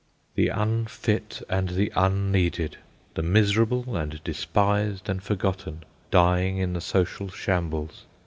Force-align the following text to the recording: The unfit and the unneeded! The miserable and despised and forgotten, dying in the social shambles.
The 0.33 0.47
unfit 0.47 1.43
and 1.47 1.69
the 1.69 1.91
unneeded! 1.95 2.77
The 3.13 3.21
miserable 3.21 3.95
and 3.95 4.19
despised 4.23 5.07
and 5.07 5.21
forgotten, 5.21 5.83
dying 6.09 6.57
in 6.57 6.73
the 6.73 6.81
social 6.81 7.29
shambles. 7.29 8.05